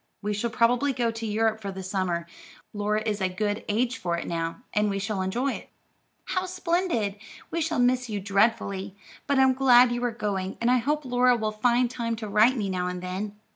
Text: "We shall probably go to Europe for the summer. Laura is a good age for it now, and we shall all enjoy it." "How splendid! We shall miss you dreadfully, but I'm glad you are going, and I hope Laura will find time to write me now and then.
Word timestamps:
"We 0.23 0.33
shall 0.33 0.49
probably 0.49 0.93
go 0.93 1.11
to 1.11 1.27
Europe 1.27 1.61
for 1.61 1.71
the 1.71 1.83
summer. 1.83 2.25
Laura 2.73 3.03
is 3.05 3.21
a 3.21 3.29
good 3.29 3.63
age 3.69 3.99
for 3.99 4.17
it 4.17 4.25
now, 4.25 4.63
and 4.73 4.89
we 4.89 4.97
shall 4.97 5.17
all 5.17 5.21
enjoy 5.21 5.51
it." 5.53 5.69
"How 6.25 6.47
splendid! 6.47 7.17
We 7.51 7.61
shall 7.61 7.77
miss 7.77 8.09
you 8.09 8.19
dreadfully, 8.19 8.95
but 9.27 9.37
I'm 9.37 9.53
glad 9.53 9.91
you 9.91 10.03
are 10.03 10.09
going, 10.11 10.57
and 10.59 10.71
I 10.71 10.77
hope 10.79 11.05
Laura 11.05 11.35
will 11.37 11.51
find 11.51 11.87
time 11.87 12.15
to 12.15 12.27
write 12.27 12.57
me 12.57 12.67
now 12.67 12.87
and 12.87 13.03
then. 13.03 13.39